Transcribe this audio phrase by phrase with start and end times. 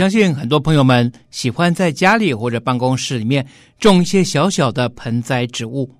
[0.00, 3.46] 相信很多朋友们喜欢在家里或者办公室里面
[3.78, 5.94] 种一些小小的盆栽植物，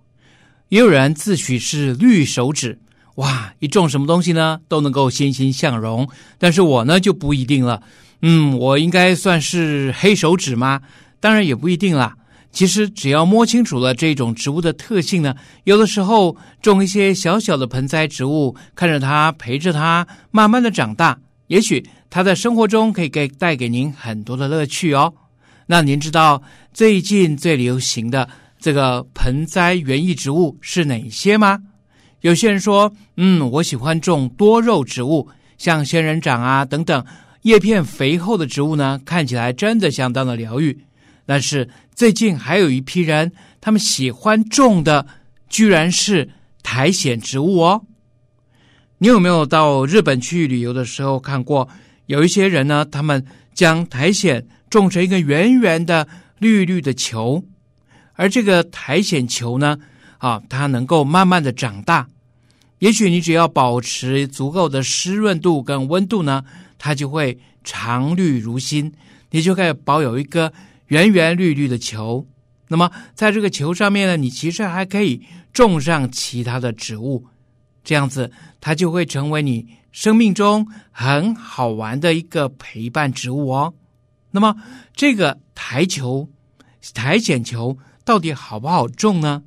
[0.71, 2.79] 也有人自诩是绿手指，
[3.17, 6.09] 哇，一种什么东西呢都能够欣欣向荣。
[6.39, 7.83] 但是我呢就不一定了，
[8.23, 10.81] 嗯，我应该算是黑手指吗？
[11.21, 12.17] 当然也不一定啦。
[12.51, 21.85] 其实只要摸清楚了这种植物的特性呢，有的时候种一些小小的盆栽植物，看着它，陪着它，慢慢的长大，也许。
[22.11, 25.15] 他在生活中可以给带给您很多的乐趣哦。
[25.67, 26.43] 那您知道
[26.75, 28.29] 最近最流行的
[28.59, 31.61] 这个盆栽园艺植物是哪些吗？
[32.23, 37.07] 有些人说，嗯，我喜欢种多肉植物，像仙人掌啊等等，
[37.43, 40.85] 叶片肥厚的植物呢，看起来真的相当的疗愈。
[41.25, 45.07] 但是最近还有一批人，他们喜欢种的
[45.49, 46.29] 居然是
[46.63, 47.83] 苔藓植物哦。
[48.99, 51.69] 你有没有到日本去旅游的时候看过？
[52.11, 56.09] 有一些人呢，他们将苔藓种成一个圆圆的
[56.39, 57.45] 绿绿的球，
[58.15, 59.79] 而这个苔藓球呢，
[60.19, 62.09] 啊，它能够慢慢的长大。
[62.81, 66.43] 也许你只要保持足够的湿润度跟温度呢，
[66.79, 68.93] 它就会常绿如新，
[69.31, 70.53] 你就可以保有一个
[70.89, 72.27] 圆圆绿绿的球。
[72.67, 75.23] 那么在这个球上面呢，你其实还可以
[75.53, 77.29] 种上其他的植物，
[77.85, 79.67] 这样子它就会成为你。
[79.93, 83.75] 生命中很好玩的一个陪伴植物哦。
[84.31, 84.55] 那么，
[84.95, 86.29] 这个苔球、
[86.95, 89.43] 苔藓球到底好不好种呢？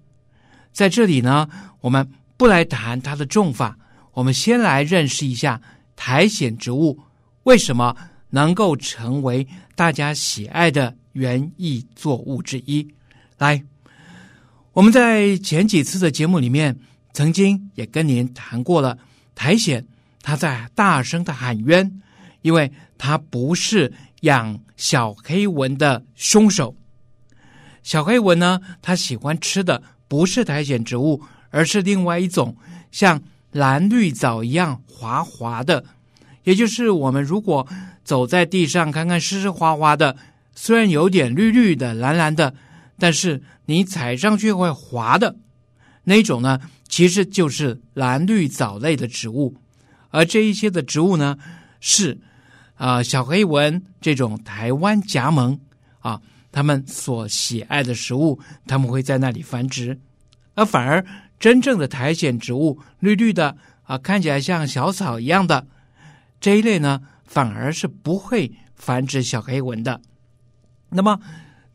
[0.74, 1.48] 在这里呢，
[1.80, 3.78] 我们不来谈它的种法，
[4.12, 5.62] 我们先来认识一下
[5.96, 7.00] 苔藓植物
[7.44, 7.96] 为什么
[8.30, 12.86] 能够成为大家喜爱的园艺作物之一。
[13.38, 13.64] 来，
[14.74, 16.78] 我们在前几次的节目里面
[17.14, 18.98] 曾经也跟您谈过了
[19.36, 19.86] 苔藓。
[20.22, 22.02] 他在大声的喊冤，
[22.42, 26.76] 因为他不是养小黑蚊的凶手。
[27.84, 32.56] 小黑蚊呢，它喜欢吃的不是苔藓植物，而是另外一种
[32.90, 35.84] 像蓝绿藻一样滑滑的，
[36.46, 37.68] 也就是我们如果
[38.06, 40.16] 走在地上看看湿湿滑滑的，
[40.56, 42.56] 虽然有点绿绿的、蓝蓝的，
[42.98, 45.36] 但是你踩上去会滑的
[46.04, 49.56] 那种呢，其实就是蓝绿藻类的植物。
[50.10, 51.38] 而这一些的植物呢，
[51.80, 52.20] 是
[52.76, 55.60] 啊、小黑蚊这种台湾夹萌
[56.00, 56.22] 啊，
[56.52, 59.98] 他们所喜爱的食物，他们会在那里繁殖。
[60.56, 61.04] 而反而
[61.40, 65.66] 真正的苔藓植物，绿绿的啊，看起来像小草一样的
[66.40, 70.02] 这一类呢，反而是不会繁殖小黑蚊的。
[70.90, 71.20] 那么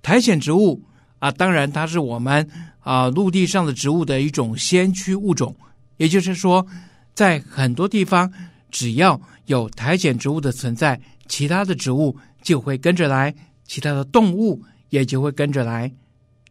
[0.02, 0.84] 苔藓植物
[1.18, 2.48] 啊，当然它是我们
[2.80, 5.54] 啊陆地上的植物的一种先驱物种，
[5.96, 6.66] 也就是说。
[7.14, 8.32] 在很多地方，
[8.70, 13.34] 只要有苔藓植物的存在，其他的植物就会跟着来，
[13.64, 15.92] 其他的动物也就会跟着来。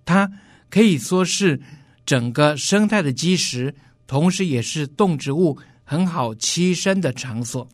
[0.03, 0.29] 它
[0.69, 1.57] 可以说是
[2.05, 3.73] 整个生态的基石，
[4.07, 7.65] 同时也是动植物很好栖身的场所。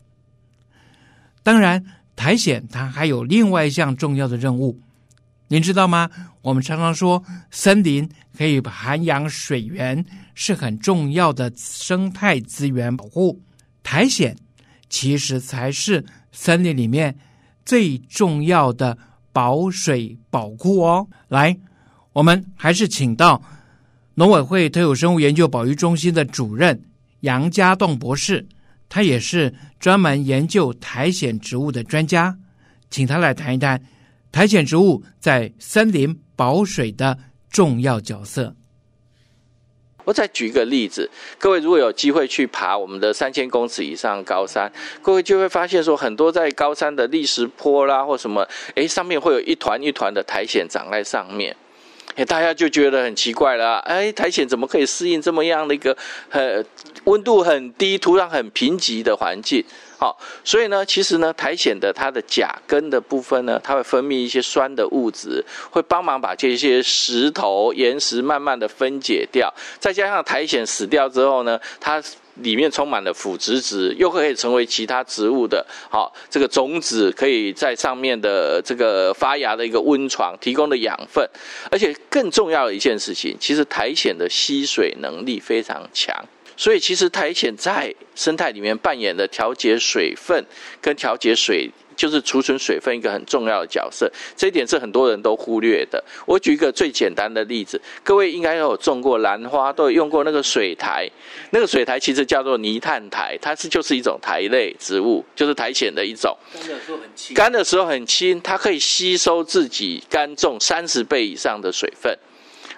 [1.42, 1.84] 当然，
[2.14, 4.78] 苔藓它还有另外一项重要的任务，
[5.54, 6.10] 您知道吗？
[6.42, 10.04] 我们常常说，森林可以涵养水源。
[10.34, 13.40] 是很重要的生态资源保护，
[13.84, 14.34] 苔藓
[14.88, 17.16] 其实才是森林里面
[17.64, 18.98] 最重要的
[19.32, 21.06] 保水宝库哦。
[21.28, 21.56] 来，
[22.12, 23.40] 我们还是请到
[24.14, 26.82] 农委会特有生物研究保育中心的主任
[27.20, 28.44] 杨家栋博士，
[28.88, 32.36] 他也是专门研究苔藓植物的专家，
[32.90, 33.80] 请他来谈一谈
[34.34, 37.16] 苔藓植物在森林保水的
[37.48, 38.56] 重要角色。
[40.04, 41.08] 我再举一个例子，
[41.38, 51.56] 各位如果有机会去爬我们的三千公尺以上高山，各位就会发现说，很多在高山的砾石坡啦或什么，诶，上面会有一团一团的苔藓长在上面，
[52.16, 55.96] 诶，大家就觉得很奇怪了，诶，苔藓怎么可以适应这么样的一个
[56.28, 56.66] 很
[57.04, 59.64] 温度很低、土壤很贫瘠的环境？
[60.04, 69.50] 好，所以呢，其实呢，苔藓的它的甲根的部分呢，它会分泌一些酸的物质，会帮忙把这些石头、岩石慢慢的分解掉。
[69.80, 72.02] 再加上苔藓死掉之后呢，它
[72.34, 81.26] 里面充满了腐殖质，又可以成为其他植物的，好，这个种子可以在上面的这个发芽的一个温床，提供的养分。
[81.70, 86.14] 而且更重要的一件事情，其实苔藓的吸水能力非常强。
[86.56, 90.44] 所以，其实苔藓在生态里面扮演的调节水分
[90.80, 96.02] 跟调节水就是储存水分一个很重要的角色，这一点是很多人都忽略的。
[96.26, 101.08] 我举一个最简单的例子，各位应该有种过兰花，都有用过那个水苔，
[101.50, 106.36] 那个水苔其实叫做泥炭苔，它是就是一种苔类植物，就是苔藓的一种。
[106.54, 112.18] 干的时候很轻，干的时候很轻，它可以吸收自己干重三十倍以上的水分。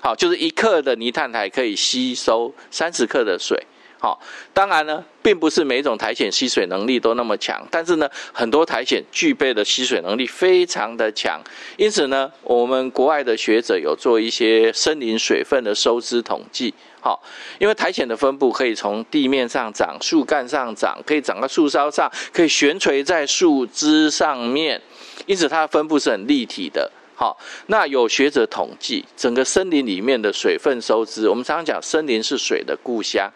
[0.01, 3.67] 好，就是一克的泥炭苔可以吸收三十克的水。
[3.99, 4.21] 好，
[4.53, 11.41] 当然呢，并不是每一种苔藓吸水能力都那么强，但是呢，很多苔藓具备的吸水能力非常的强。
[11.79, 16.75] 因此呢，我们国外的学者有做一些森林水分的收支统计。
[17.01, 17.23] 好，
[17.59, 24.81] 因为苔藓的分布可以从地面上长、树干上长，可以长到树梢上，可以悬垂在树枝上面，
[25.25, 26.93] 因此它的分布是很立体的。
[27.19, 27.37] 好，
[27.69, 33.33] 那有学者统计，整个森林里面的水分收支，我们常常讲森林是水的故乡。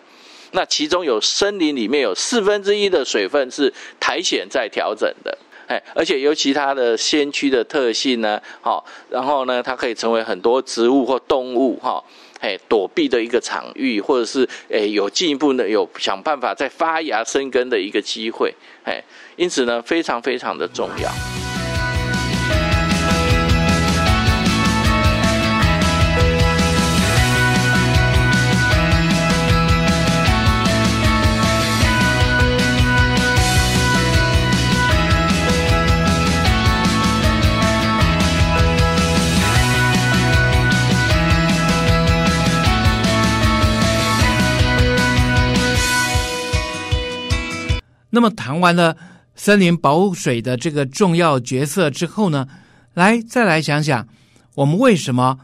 [0.52, 5.38] 那其中有森林里面有四分之一的水分是苔藓在调整的，
[5.68, 12.02] 哎，而且尤其它的先驱的特性呢，好，然后呢，它可以成为很多植物或动物哈，
[12.40, 18.52] 哎，躲避的一个场域，或者是哎有进一步的有想办法再发芽生根的一个机会，
[18.84, 19.02] 哎，
[19.36, 21.39] 因此呢，非常非常的重要。
[48.10, 48.96] 那么谈完了
[49.34, 52.46] 森林保水的这个重要角色之后呢，
[52.92, 54.06] 来再来想想，
[54.54, 55.38] 我们为什么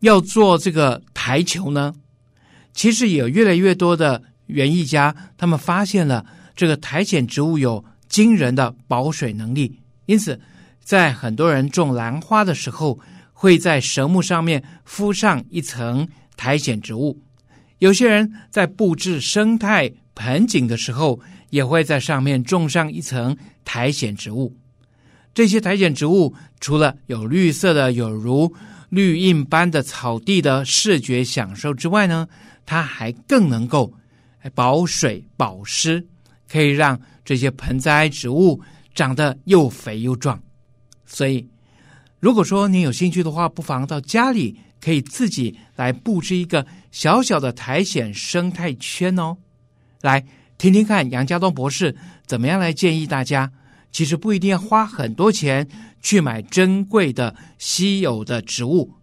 [0.00, 1.94] 要做这个苔球呢？
[2.72, 6.24] 其实有越来越多的园艺家，他们发现了
[6.56, 10.40] 这个苔藓植物有惊人的保水能力，因此
[10.82, 12.98] 在很多人种兰花的时候，
[13.32, 17.20] 会在神木上面敷上一层苔藓植物。
[17.78, 21.20] 有些人在布置生态盆景的时候，
[21.54, 24.52] 也会在上面种上一层苔藓植物。
[25.32, 28.52] 这些苔藓植物除了有绿色的，有如
[28.88, 32.26] 绿荫般的草地的视觉享受之外呢，
[32.66, 33.94] 它还更能够
[34.52, 36.04] 保水保湿，
[36.50, 38.60] 可以让这些盆栽植物
[38.92, 40.42] 长得又肥又壮。
[41.06, 41.48] 所以，
[42.18, 49.36] 如果说你有兴趣的话，不妨到家里可以自己来布置一个小小的苔藓生态圈哦，
[50.02, 50.24] 来。
[50.64, 51.94] 听听看杨家东博士
[52.26, 53.52] 怎么样来建议大家。
[53.92, 55.68] 其实不一定要花很多钱
[56.00, 58.94] 去买珍贵的稀有的植物，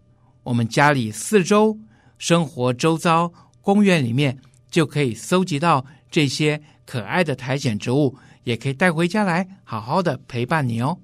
[0.42, 1.78] 我们家里四周、
[2.18, 4.36] 生活周遭、公园里面
[4.72, 10.98] 就可以搜集到这些可爱的苔藓植物，也可以带回家来好好的陪伴你哦。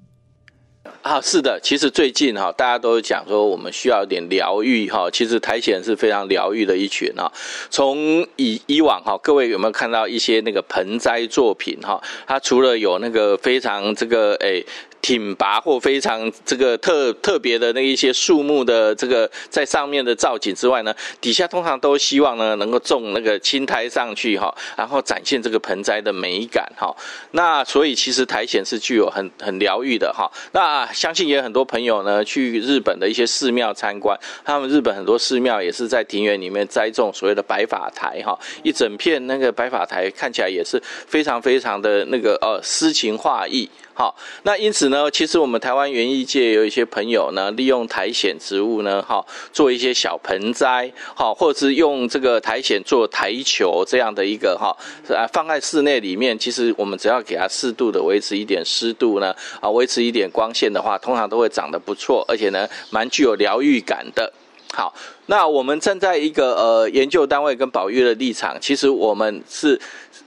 [1.01, 5.09] 啊，是的，其实最近哈，大家都讲说我们需要一点疗愈哈。
[5.11, 7.31] 其实苔藓是非常疗愈的一群哈。
[7.69, 12.01] 从以以往哈，各位有没有看到一些那个盆栽作品哈？
[12.27, 14.65] 它除了有那个非常这个诶。
[15.09, 26.95] 挺拔或非常这个特特别的那一些树木的这个在上面的造景之外呢，底下通常都希望呢能够种那个青苔上去哈，然后展现这个盆栽的美感哈。
[27.31, 30.29] 那所以其实苔藓是具有很很疗愈的哈。
[30.51, 43.67] 那相信也有很多朋友呢去日本的一些寺庙参观，他们日本很多寺庙也是在庭园里面栽种所谓的白发苔哈，一整片那个白发苔看起来也是非常非常的那个呃诗情画意。
[43.99, 54.73] 好，那因此呢，其实我们台湾园艺界有一些朋友呢，利用苔藓植物呢，哈，做一些小盆栽，好，或者是用这个苔藓做台球这样的一个哈，
[55.13, 64.31] 啊，放在室内里面，其实我们只要给它适度的维持一点湿度呢，啊，维持一点光线的话，通常都会长得不错，而且呢，蛮具有疗愈感的。
[64.71, 69.77] 好，那我们站在一个呃研究单位跟保育的立场，其实我们是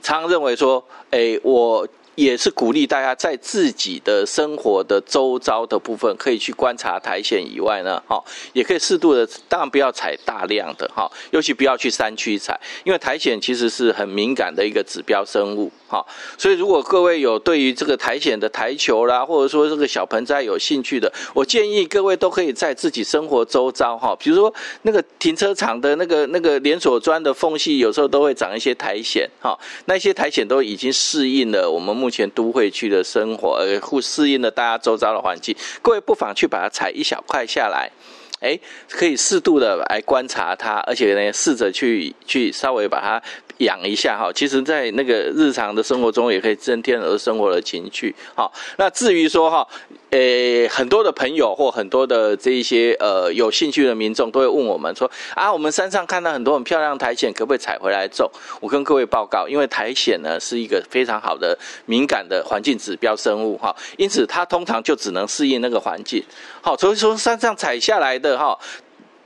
[0.02, 1.88] 常认为说，诶，我。
[2.14, 16.04] 也是鼓励大家在自己的生活的周遭的部分，可以去观察苔藓以外呢，哈，也可以适度的，当然不要采大量的哈，尤其不要去山区采，因为苔藓其实是很敏感的一个指标生物，哈，
[16.36, 24.52] 所以如果各位有对于这个苔藓的苔球啦，或者说这个小盆栽有兴趣的，我建议各位都可以在自己生活周遭哈，比如说
[24.82, 32.01] 那个停车场的那个那个连锁砖的缝隙，有时候都会长一些苔藓，哈，那些苔藓都已经适应了我们。
[32.02, 35.54] 目前都会区的生活，而，互适应了大家周遭的环境。
[35.80, 37.92] 各位不妨去把它采一小块下来，
[38.40, 43.22] 哎，可以适度的来观察它，而且呢，试着去去稍微把它
[43.62, 48.14] 养一下哈，其实在那个日常的生活中也可以增添而生活的情趣。
[48.34, 49.66] 好，那至于说哈，
[50.10, 58.30] 诶，很多的朋友或很多的这一些呃有兴趣的民众都会问我们说啊，我们山上看到很多很漂亮的苔藓，可不可以采回来种？
[58.60, 66.22] 我跟各位报告，因为苔藓呢是一个非常好的敏感的环境指标生物哈，因此它通常就只能适应那个环境。
[66.60, 68.58] 好，所以说山上采下来的哈。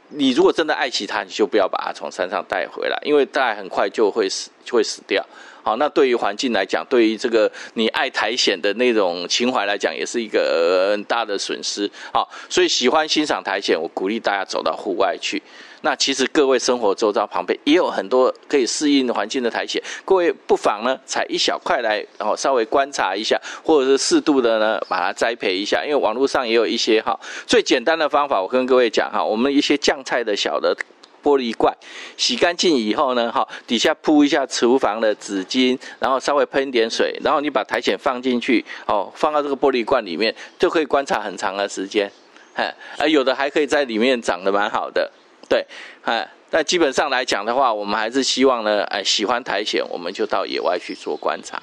[0.08, 5.24] 你如果真的爱惜它，你就不要把它从山上带回来，因为带很快就会死，就会死掉。
[5.62, 11.90] 好，那对于环境来讲，对于这个你爱苔藓的那种情怀来讲，也是一个很大的损失。
[12.12, 15.42] 好，所以喜欢欣赏苔藓，我鼓励大家走到户外去。
[15.86, 25.84] 那其实各位生活周遭旁边也有很多可以适应环境的苔藓，各位不妨呢采一小块来，然后稍微观察一下，或者是适度的呢把它栽培一下。
[25.84, 27.16] 因为网络上也有一些哈
[27.46, 30.76] 最简单的方法，我跟各位讲哈，我们一些酱菜的小的
[31.22, 31.72] 玻璃罐，
[32.16, 42.10] 洗干净以后呢，哈底下铺一下厨房的纸巾，然后稍微喷点水，然后你把苔藓放进去，哦放到这个玻璃罐里面，就可以观察很长的时间，
[42.54, 45.08] 哎，而有的还可以在里面长得蛮好的。
[45.48, 45.64] 对，
[46.02, 51.62] 哎，但基本上来讲的话，我们还是希望呢，哎，喜欢苔藓，我们就到野外去做观察。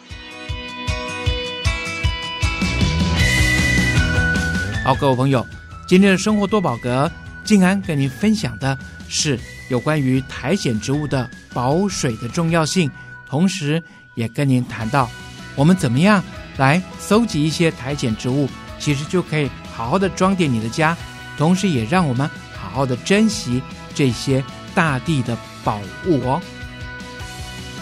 [4.86, 5.46] 好，各位朋友，
[5.88, 7.12] 今天的生活多宝格，
[7.44, 8.78] 静安跟您分享的
[9.10, 12.90] 是有关于苔藓植物的保水的重要性，
[13.28, 13.82] 同时
[14.16, 15.10] 也跟您谈到
[15.56, 16.24] 我们怎么样
[16.58, 18.50] 来搜集一些苔藓植物，
[18.80, 20.96] 其实就可以好好的装点你的家，
[21.38, 22.30] 同时也让我们。
[22.74, 23.62] 好的珍惜
[23.94, 24.44] 这些
[24.76, 26.42] 大地的宝物哦！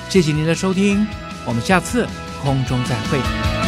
[0.10, 1.08] 谢谢您的收听，
[1.46, 2.06] 我们下次
[2.44, 3.61] 空中再会。